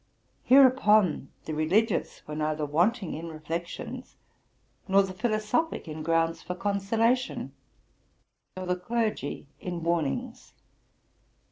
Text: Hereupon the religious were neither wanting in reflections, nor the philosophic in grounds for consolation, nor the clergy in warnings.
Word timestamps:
Hereupon 0.43 1.29
the 1.45 1.53
religious 1.53 2.25
were 2.27 2.33
neither 2.35 2.65
wanting 2.65 3.13
in 3.13 3.27
reflections, 3.29 4.17
nor 4.87 5.03
the 5.03 5.13
philosophic 5.13 5.87
in 5.87 6.01
grounds 6.01 6.41
for 6.41 6.55
consolation, 6.55 7.53
nor 8.57 8.65
the 8.65 8.75
clergy 8.77 9.45
in 9.59 9.83
warnings. 9.83 10.53